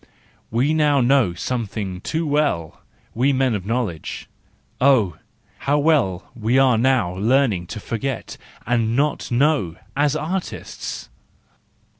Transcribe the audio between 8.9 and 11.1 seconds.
not know, as artists!